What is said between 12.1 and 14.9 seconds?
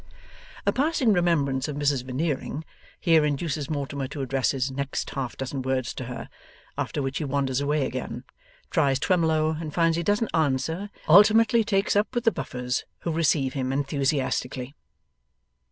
with the Buffers who receive him enthusiastically.